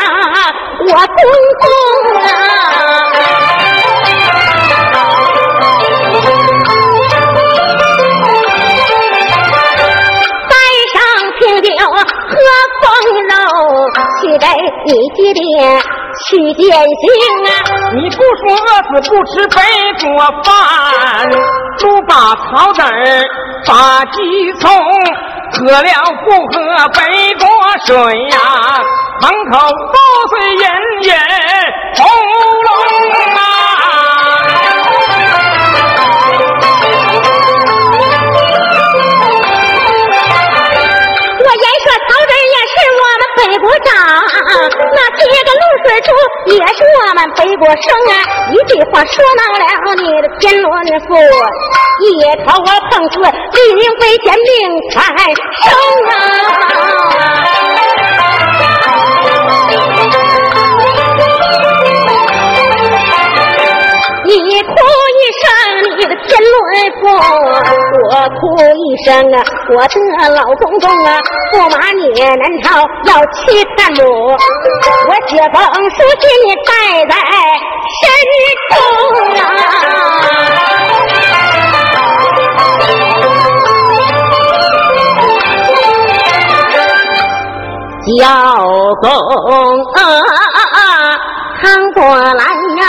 [0.88, 1.20] 我公
[1.60, 1.64] 公
[2.22, 2.24] 啊。
[14.44, 14.50] 给
[14.86, 15.42] 你爹爹
[16.28, 17.04] 去践行
[17.48, 17.50] 啊！
[17.96, 19.56] 你不说饿死不吃白
[20.02, 20.04] 锅
[20.44, 20.52] 饭，
[21.78, 22.86] 猪把草籽儿
[23.66, 24.70] 把鸡葱，
[25.54, 25.88] 喝了
[26.26, 27.00] 不喝白
[27.40, 27.48] 锅
[27.86, 27.96] 水
[28.32, 28.38] 呀、
[29.22, 29.54] 门口
[29.94, 29.98] 都
[30.30, 30.62] 是人
[31.04, 31.10] 人
[31.96, 32.06] 红
[32.66, 32.68] 龙
[33.36, 33.40] 啊！
[45.94, 46.10] 个露水猪
[46.56, 48.14] 也是我们北国生啊！
[48.52, 50.72] 一句话说到了你的天伦
[51.08, 51.16] 父，
[52.02, 52.04] 一
[52.44, 54.48] 条我碰死，李宁飞见命
[54.92, 54.96] 才
[55.62, 55.70] 生
[56.10, 57.43] 啊！
[66.04, 66.52] 声，你的天伦
[67.00, 67.02] 父；
[68.10, 68.42] 我哭
[68.76, 69.36] 一声啊，
[69.70, 71.10] 我的老公公啊，
[71.54, 72.66] 驸马你南朝
[73.06, 73.42] 要去
[73.78, 75.56] 探母，我这封
[75.90, 76.72] 书信你带
[77.08, 77.16] 在
[78.00, 78.02] 身
[78.70, 78.76] 中
[79.36, 79.42] 啊。
[88.06, 88.20] 教
[89.02, 89.08] 公
[89.94, 89.98] 啊，
[91.62, 91.64] 唐
[91.94, 92.84] 国兰呀，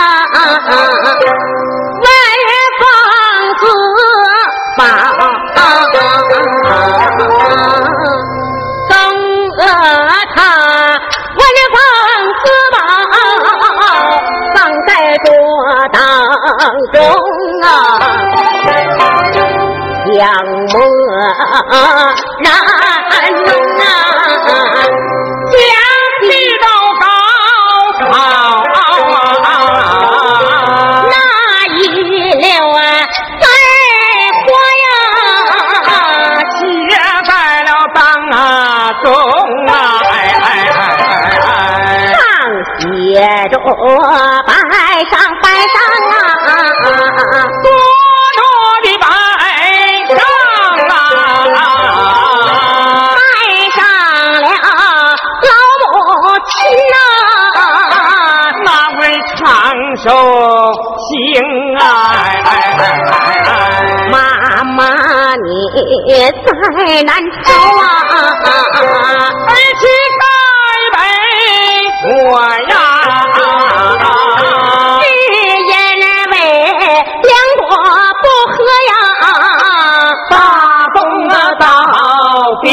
[22.43, 22.47] 然
[23.43, 23.47] 弄
[23.79, 23.83] 啊，
[25.51, 25.59] 将
[26.21, 26.23] 地
[26.61, 26.65] 道
[27.01, 27.03] 高
[27.99, 28.03] 考。
[31.09, 31.13] 那
[31.67, 31.77] 一
[32.35, 32.79] 溜啊
[33.39, 33.45] 灾
[34.41, 34.45] 祸
[34.83, 34.85] 呀，
[36.57, 36.59] 写
[37.25, 37.29] 在
[37.63, 37.97] 了当
[39.03, 39.05] 中
[39.67, 39.73] 啊！
[42.15, 42.19] 上
[42.79, 42.83] 写
[43.49, 43.53] 着
[65.85, 65.91] 你
[66.41, 67.83] 在南朝啊，
[69.45, 69.83] 儿妻
[70.19, 70.23] 该
[70.95, 70.97] 为
[72.25, 72.73] 我呀！
[74.99, 75.03] 是
[75.69, 75.73] 因
[76.31, 76.33] 为
[77.21, 77.63] 两国
[78.21, 78.53] 不和
[78.89, 78.91] 呀，
[80.31, 80.33] 大
[80.95, 80.97] 风
[81.29, 81.63] 啊，到
[82.63, 82.67] 兵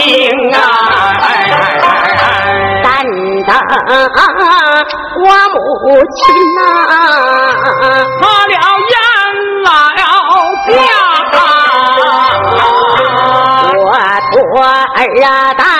[0.54, 0.56] 啊！
[1.20, 1.84] 哎哎哎
[2.16, 2.24] 哎
[2.82, 2.86] 但
[3.46, 3.48] 等
[5.24, 5.56] 我母
[6.16, 6.20] 亲
[6.56, 6.58] 呐、
[8.20, 8.50] 他了
[8.90, 8.94] 烟
[9.64, 9.68] 来
[10.68, 10.80] 家，
[15.22, 15.71] 呀大。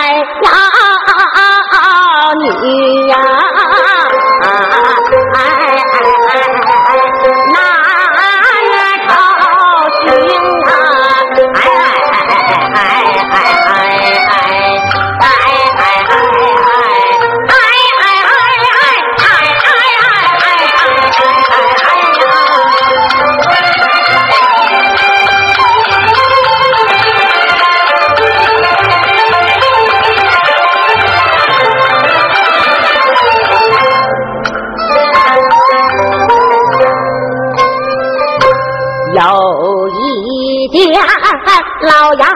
[41.92, 42.26] 老杨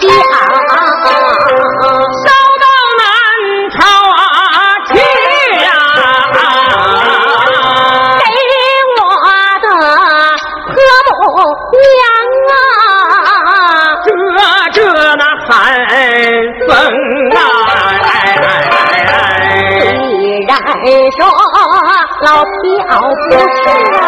[0.00, 0.12] 皮袄
[2.24, 2.26] 烧
[2.58, 2.66] 到
[2.98, 3.00] 南
[3.70, 3.78] 朝
[4.88, 4.90] 去！
[10.74, 11.22] 给我的母
[11.78, 11.86] 娘
[13.46, 13.54] 啊，
[14.72, 14.76] 遮
[15.14, 15.48] 那寒
[16.66, 16.68] 风
[17.36, 17.40] 啊！
[20.48, 20.50] 然
[21.16, 21.18] 说
[22.22, 22.52] 老皮
[22.90, 24.02] 不去啊！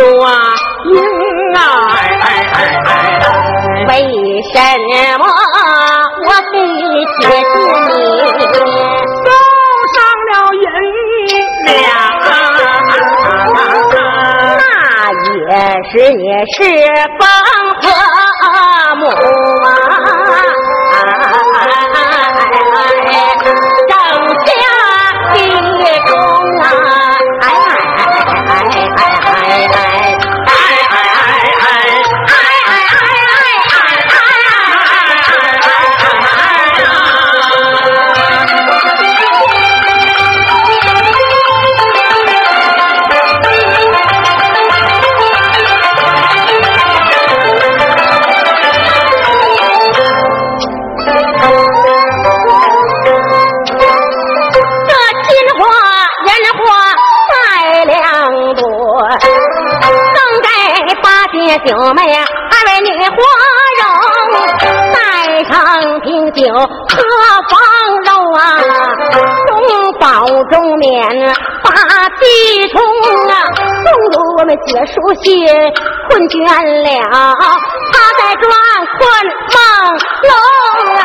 [0.00, 0.28] 说啊
[0.86, 0.96] 赢
[1.56, 1.60] 啊！
[3.86, 3.92] 为
[4.50, 4.56] 什
[5.18, 5.22] 么
[6.24, 6.54] 我的
[7.20, 8.40] 姐姐你
[9.20, 9.28] 送
[9.92, 9.96] 上
[10.30, 10.64] 了银
[11.66, 11.68] 两？
[14.56, 14.62] 那
[15.36, 15.38] 也
[15.90, 16.22] 是你
[16.54, 16.58] 是
[17.18, 17.22] 帮
[17.82, 17.84] 和
[18.96, 19.02] 母。
[61.66, 63.06] 九妹二位女花
[63.80, 63.84] 容，
[64.94, 64.98] 带
[65.44, 65.54] 上
[66.00, 66.58] 瓶酒喝
[67.50, 67.52] 方
[68.04, 68.08] 肉
[68.38, 68.40] 啊，
[69.46, 69.50] 中
[69.98, 70.88] 饱中眠
[71.62, 71.68] 把
[72.18, 72.22] 鸡
[72.68, 72.80] 虫
[73.28, 73.32] 啊，
[73.84, 75.24] 送入我们结书信
[76.08, 76.34] 困倦
[76.82, 76.88] 了，
[77.92, 78.42] 他在转
[78.98, 79.00] 困
[79.52, 79.58] 梦
[80.22, 80.32] 龙
[80.96, 81.04] 啊。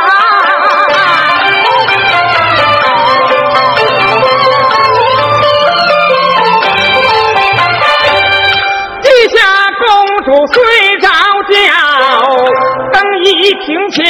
[13.65, 14.05] 庭前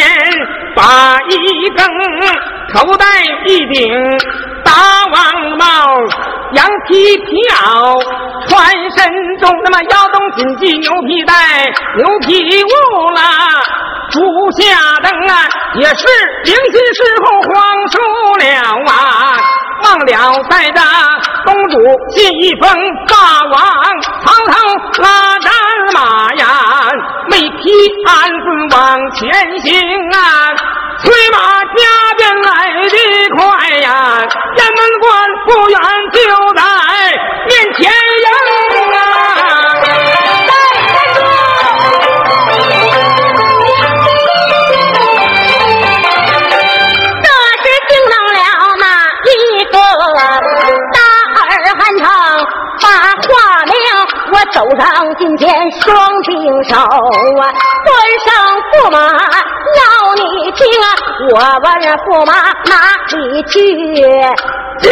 [0.76, 1.88] 把一更，
[2.74, 3.06] 头戴
[3.46, 3.94] 一顶
[4.64, 4.72] 大
[5.14, 5.66] 王帽，
[6.54, 8.04] 羊皮皮袄
[8.50, 11.34] 穿身中，那么腰中紧系牛皮带，
[11.98, 12.70] 牛皮裤
[13.12, 13.22] 啦。
[14.12, 14.64] 烛下
[15.02, 15.48] 灯啊，
[15.80, 16.06] 也是
[16.46, 17.54] 迎亲时候慌
[17.90, 17.94] 输
[18.38, 18.44] 了
[18.92, 18.94] 啊！
[19.84, 20.80] 忘了在这
[21.46, 21.80] 东主
[22.14, 22.16] 西
[22.62, 22.72] 风
[23.08, 23.14] 大
[23.52, 23.54] 王
[24.22, 24.54] 曹操
[25.02, 25.52] 拉战
[25.94, 26.46] 马呀，
[27.66, 27.74] 没提
[28.06, 29.26] 鞍子往前
[29.64, 29.68] 行
[30.12, 30.54] 啊，
[31.02, 31.04] 催
[31.34, 31.38] 马
[31.74, 31.82] 加
[32.16, 32.50] 鞭来
[32.84, 32.96] 的
[33.36, 33.88] 快呀，
[34.56, 35.06] 雁门关
[35.48, 35.80] 不远
[36.14, 36.18] 就
[36.54, 36.62] 在
[37.48, 37.92] 面前
[54.78, 57.44] 上今天双平手啊，
[57.86, 57.90] 官
[58.26, 58.28] 上
[58.74, 59.80] 驸马要
[60.16, 60.86] 你听啊，
[61.32, 62.34] 我问驸马
[62.66, 62.74] 哪
[63.10, 63.54] 里去？
[64.82, 64.92] 今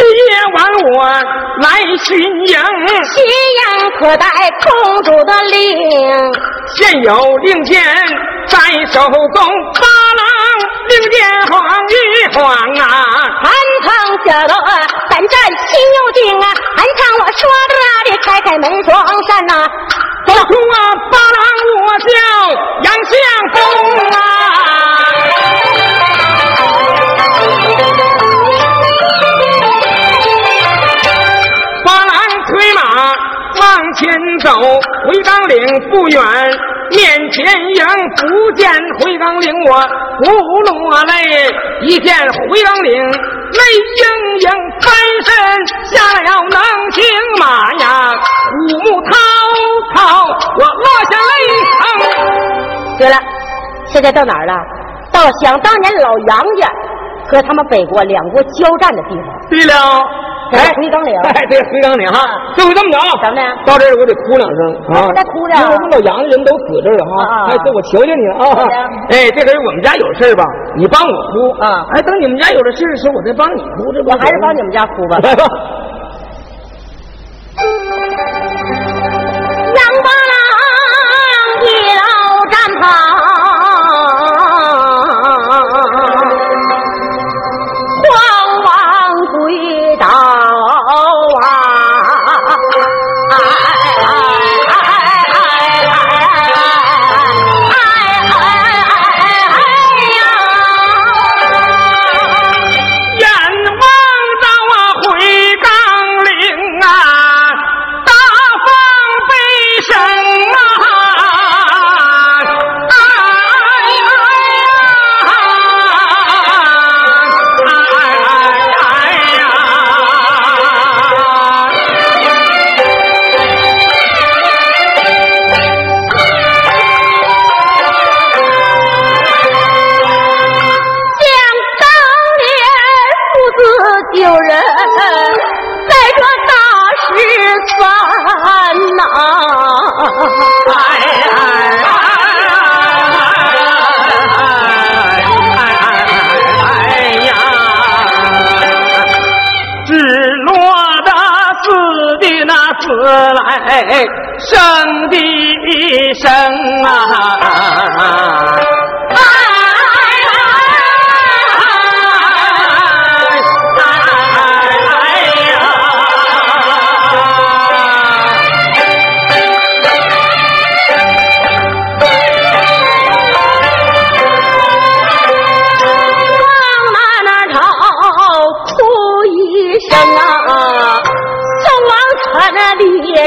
[0.54, 1.04] 晚我
[1.60, 1.66] 来
[2.02, 2.56] 巡营，
[3.12, 4.26] 巡营可带
[4.64, 5.52] 公主的令，
[6.74, 7.82] 现有令箭
[8.46, 8.58] 在
[8.90, 9.84] 手中，八
[10.16, 10.24] 郎
[10.88, 11.16] 令箭
[11.52, 11.54] 晃
[11.90, 11.92] 一
[12.34, 12.46] 晃
[12.80, 12.82] 啊，
[13.42, 13.46] 韩
[13.84, 13.88] 堂
[14.24, 14.54] 小的
[15.14, 16.46] 胆战心又惊啊，
[16.76, 17.74] 还唱我说的
[18.10, 18.98] 的开开门双
[19.28, 19.64] 扇呐，
[20.26, 20.76] 走出啊
[21.08, 21.38] 八郎
[21.86, 22.10] 我叫
[22.82, 23.14] 杨相
[23.52, 23.56] 公
[24.10, 24.12] 啊。
[33.60, 34.02] 往前
[34.40, 34.50] 走，
[35.06, 35.54] 回岗岭
[35.90, 36.20] 不远，
[36.90, 37.44] 面前
[37.76, 37.86] 迎，
[38.16, 39.80] 不见回岗岭我
[40.18, 40.24] 不
[40.62, 41.48] 落泪，
[41.82, 42.16] 一见
[42.50, 43.12] 回岗岭
[43.54, 43.60] 泪
[44.00, 44.04] 盈
[44.40, 44.48] 盈，
[44.82, 44.92] 翻
[45.24, 45.30] 身
[45.86, 46.58] 下了能
[46.92, 47.02] 行
[47.38, 48.12] 马呀，
[48.50, 49.10] 虎目滔
[49.94, 50.00] 滔，
[50.58, 51.32] 我落下泪
[51.78, 51.82] 坑。
[52.98, 53.16] 对了，
[53.86, 54.52] 现在到哪儿了？
[55.12, 56.68] 到想当年老杨家
[57.28, 59.26] 和他们北国两国交战的地方。
[59.48, 59.72] 对了。
[60.52, 62.18] 哎，回岗岭，哎，对，回岗岭哈，
[62.56, 63.42] 就会这么着，怎么的？
[63.66, 64.58] 到这儿我得哭两声
[64.94, 68.66] 啊，再哭两，因为我们老杨家人都死这儿了哈，哎，这我求求你了啊，
[69.10, 70.44] 哎，这回我们家有事吧，
[70.76, 75.44] 你帮我哭啊，哎，等你们家有了事的时候，我再帮你哭，这不我还是帮你们家哭吧，来吧。
[79.74, 80.34] 杨八郎
[81.62, 82.02] 一老
[82.50, 83.33] 战跑。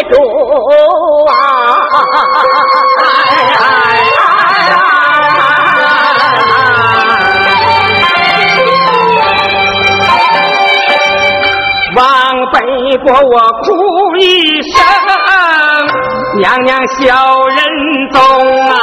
[0.04, 0.14] 主
[1.32, 1.34] 啊！
[11.95, 12.04] 往
[12.52, 12.56] 北
[12.98, 14.76] 国我哭一声，
[16.38, 17.04] 娘娘小
[17.48, 17.58] 人
[18.12, 18.22] 宗
[18.70, 18.74] 啊！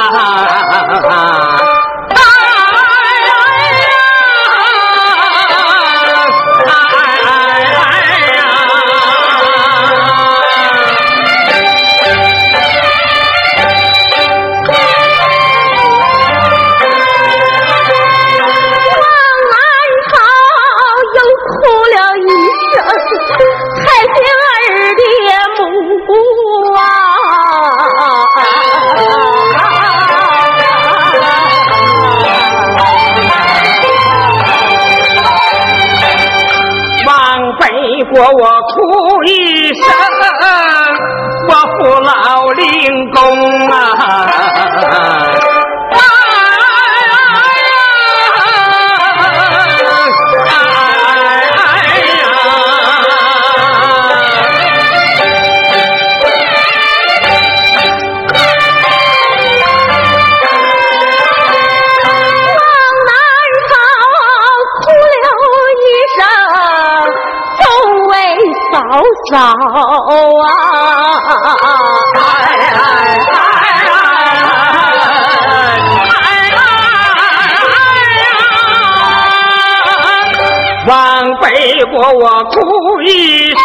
[81.65, 83.57] 为国我哭一声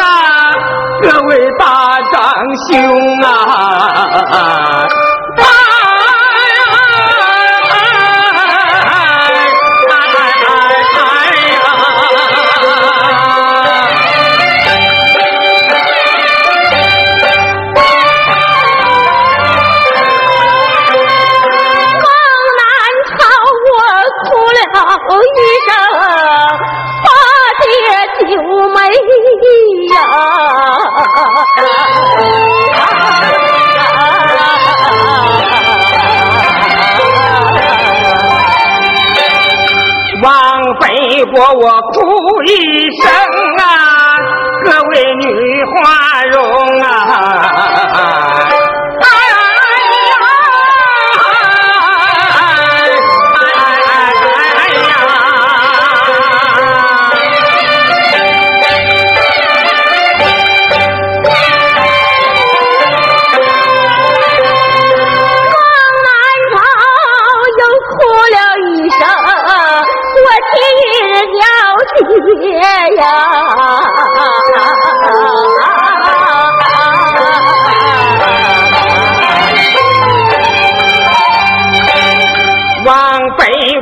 [0.00, 0.50] 啊，
[1.02, 2.32] 各位大长
[2.70, 4.88] 兄啊！
[41.52, 42.48] 我哭一
[43.02, 43.10] 声
[43.58, 44.16] 啊，
[44.64, 45.24] 各位女
[45.64, 46.40] 花容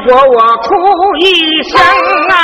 [0.07, 0.69] 国我哭
[1.21, 1.25] 一
[1.71, 1.81] 声
[2.31, 2.35] 啊，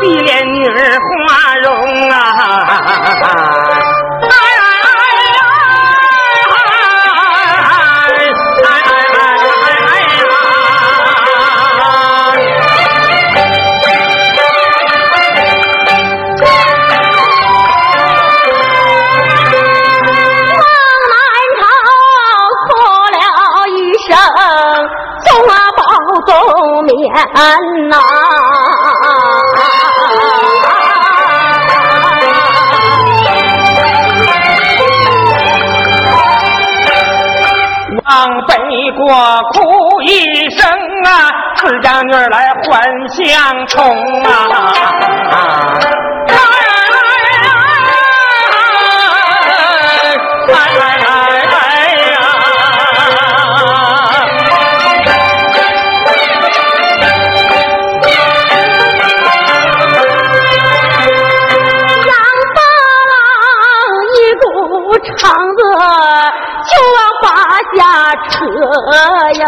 [0.00, 1.68] 碧莲女儿花容
[2.10, 2.16] 啊。
[27.16, 27.96] 难呐！
[38.04, 38.54] 往北
[38.92, 39.06] 国
[39.52, 40.68] 哭一声
[41.04, 41.08] 啊，
[41.56, 43.82] 自家女儿来还乡冲
[44.22, 44.26] 啊！
[65.78, 67.26] 就往八
[67.76, 67.78] 下
[68.30, 68.34] 扯
[69.40, 69.44] 呀，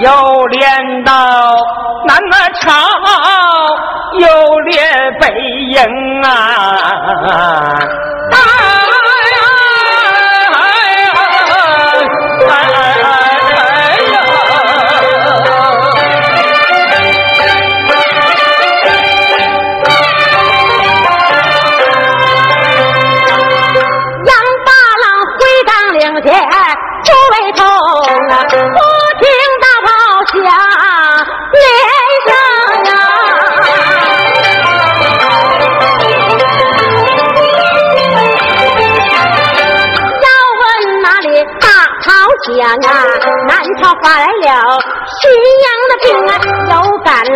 [0.00, 0.06] 又
[0.46, 0.62] 练
[1.04, 1.12] 刀，
[2.06, 2.70] 难么朝，
[4.18, 4.24] 又
[4.60, 4.72] 练
[5.20, 5.22] 背
[5.70, 5.78] 影
[6.22, 6.28] 啊。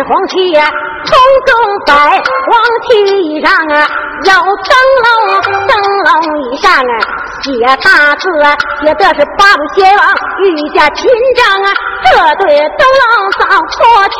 [0.03, 0.69] 黄旗呀，
[1.05, 1.11] 空
[1.45, 3.87] 中白黄旗上啊，
[4.25, 4.71] 有灯
[5.05, 5.71] 笼，灯
[6.03, 6.09] 笼
[6.51, 6.93] 以上啊，
[7.41, 7.47] 写
[7.83, 10.03] 大字啊，写的是八路邪王
[10.43, 11.73] 御驾亲征啊，
[12.05, 12.09] 这
[12.45, 13.41] 对灯笼早
[13.77, 14.07] 过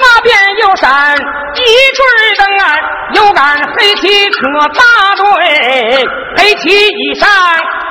[0.00, 2.02] 那边有闪一对
[2.36, 2.76] 灯啊，
[3.14, 3.44] 有杆
[3.76, 4.38] 黑旗可
[4.68, 4.82] 大
[5.16, 7.28] 队，黑旗以上。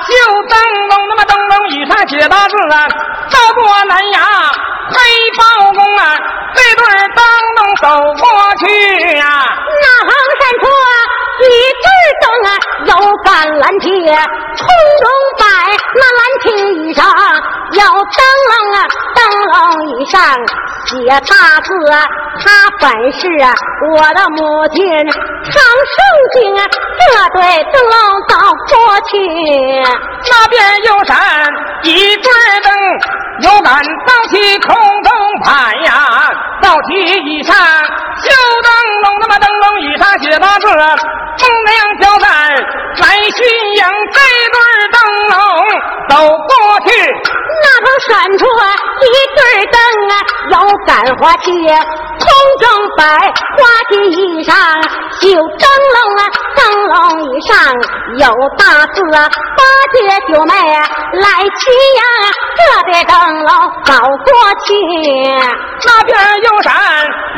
[0.04, 0.12] 就
[0.50, 0.54] 灯
[0.90, 2.86] 笼，那么灯笼衣上写大字啊，
[3.30, 4.22] 走过南阳
[4.90, 5.00] 黑
[5.38, 6.12] 包公啊，
[7.16, 7.20] 灯
[7.56, 7.86] 笼走
[8.20, 8.24] 过
[8.58, 8.62] 去
[9.18, 9.24] 啊。
[9.82, 10.10] 那行
[10.40, 10.62] 山坡
[11.40, 11.42] 一
[11.84, 11.86] 对
[12.20, 12.48] 灯啊，
[12.86, 12.92] 有
[13.24, 13.26] 橄
[13.58, 13.88] 榄铁，
[14.56, 14.64] 空
[15.02, 15.04] 中
[15.38, 15.42] 摆
[15.94, 16.44] 那蓝旗
[16.74, 17.04] 衣上
[17.72, 18.18] 有灯
[18.50, 18.76] 笼啊，
[19.14, 19.54] 灯笼
[19.88, 20.14] 衣上
[20.86, 20.92] 写
[21.28, 22.06] 大字啊，
[22.38, 22.44] 他
[22.80, 23.26] 本是
[23.90, 24.84] 我的母亲
[25.50, 25.96] 常圣
[26.34, 26.62] 经啊，
[27.12, 27.94] 这对灯笼
[28.28, 28.34] 走
[28.70, 28.74] 过
[29.08, 29.12] 去。
[30.30, 31.16] 那边有闪
[31.82, 32.30] 一对
[32.62, 32.72] 灯，
[33.42, 35.12] 有杆刀旗空中
[35.44, 36.30] 拍呀，
[36.62, 38.30] 刀旗一上绣
[38.62, 38.70] 灯
[39.02, 43.46] 笼，那么灯笼一上写大字，风娘交代来巡
[43.76, 44.20] 营，这
[44.52, 44.56] 对
[44.92, 44.96] 灯
[45.30, 45.36] 笼
[46.08, 46.88] 走过去，
[47.62, 48.46] 那个拴出
[49.02, 49.76] 一对灯
[50.10, 50.12] 啊，
[50.50, 50.54] 有
[50.86, 52.26] 杆花旗，空
[52.60, 52.64] 中
[52.96, 54.54] 摆花旗衣裳，
[55.20, 56.22] 绣灯笼啊，
[56.94, 57.58] 灯笼衣上
[58.18, 59.98] 有大字八戒
[60.32, 62.02] 九妹来齐呀，
[62.54, 63.50] 这边灯笼
[63.84, 64.30] 走过
[64.64, 64.70] 去，
[65.84, 66.14] 那边
[66.44, 66.72] 有山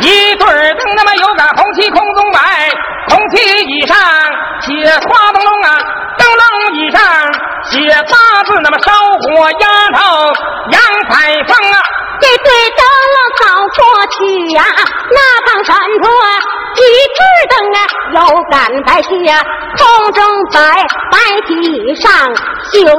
[0.00, 2.38] 一对灯，那么有个红旗空中摆，
[3.08, 3.96] 红旗衣上
[4.60, 5.78] 写花灯笼啊，
[6.18, 7.00] 灯笼衣上
[7.70, 9.66] 写八字，那么烧火丫
[9.98, 10.32] 头
[10.70, 10.82] 杨
[14.56, 14.64] 呀，
[15.12, 16.08] 那趟山坡
[16.76, 16.78] 一
[17.14, 17.18] 支
[17.50, 17.78] 灯啊，
[18.14, 18.18] 有
[18.50, 19.30] 干白旗呀，
[19.76, 20.18] 风筝
[20.50, 20.58] 在
[21.12, 21.14] 白
[21.46, 22.10] 旗上
[22.72, 22.90] 绣灯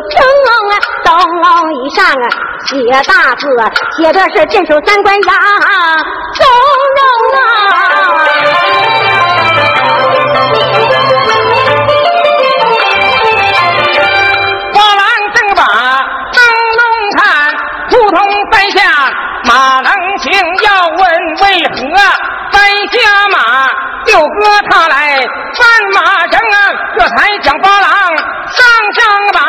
[0.46, 1.10] 笼啊，灯
[1.42, 2.26] 笼以上啊
[2.68, 2.72] 写
[3.12, 3.42] 大字，
[3.98, 5.30] 写的是镇守三关杨
[6.36, 6.46] 从
[6.96, 7.02] 容
[7.34, 7.42] 啊。
[24.70, 25.20] 他来
[25.54, 26.58] 翻马绳啊，
[26.98, 27.90] 这才将八郎
[28.50, 29.44] 上上榜，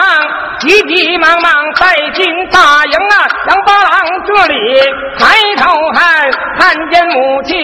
[0.61, 4.80] 急急忙忙带进大营啊，让八郎这里
[5.18, 7.57] 抬头看，看见母亲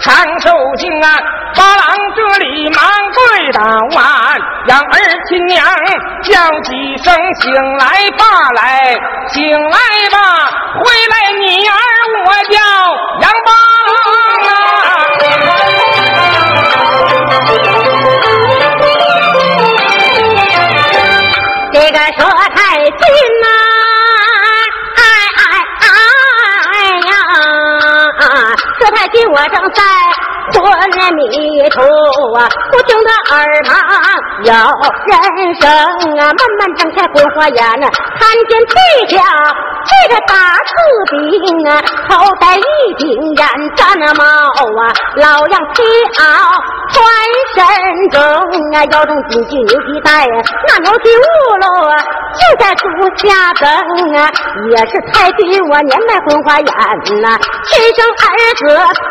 [0.00, 1.18] 长寿星啊，
[1.56, 3.60] 八郎这里忙跪倒
[4.00, 4.98] 啊，让儿
[5.28, 5.64] 亲娘
[6.22, 8.24] 叫几声醒来吧
[8.54, 8.96] 来，
[9.28, 9.78] 醒来
[10.12, 10.48] 吧，
[10.78, 11.74] 回来你儿
[12.26, 12.58] 我叫
[13.20, 13.52] 杨八
[21.90, 22.90] 这个说太君
[23.40, 23.48] 呐，
[24.94, 25.00] 哎
[25.38, 25.40] 哎
[25.80, 25.88] 哎
[27.08, 27.10] 呀，
[28.78, 29.82] 说太君我正在
[30.52, 31.80] 昏迷途
[32.34, 33.70] 啊，不听他耳旁
[34.44, 35.68] 有人声
[36.18, 39.22] 啊，慢慢睁开昏花眼啊，看见对家
[39.88, 40.70] 这个大士
[41.10, 42.62] 兵啊，头戴一
[42.96, 43.46] 顶烟
[43.76, 45.82] 毡帽啊，老样皮
[46.14, 46.22] 袄。
[46.88, 46.96] 穿
[47.54, 48.18] 身中
[48.74, 50.36] 啊，腰中紧系牛皮带啊，
[50.68, 51.92] 那牛皮乌喽
[52.32, 53.68] 就在足下蹬
[54.16, 54.30] 啊，
[54.70, 56.66] 也是太君我年迈昏花眼
[57.20, 58.62] 呐，亲生儿子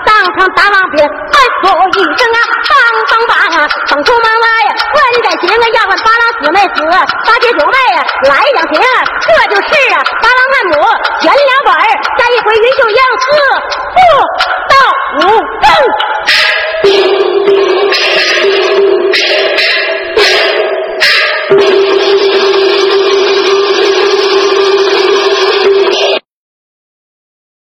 [0.05, 2.69] 当场大王兵，哎呦，一声啊，梆
[3.07, 6.78] 梆梆啊，嗓珠嗡嗡呀，问点行啊，要问巴拉死没死，
[7.25, 8.80] 八戒九妹呀，来两瓶，
[9.21, 10.73] 这就是啊，巴拉汉姆，
[11.21, 11.69] 选两本，
[12.17, 13.28] 下一回云秀英，四
[13.93, 13.97] 步
[14.69, 14.73] 到
[15.19, 15.21] 五
[15.61, 15.65] 更。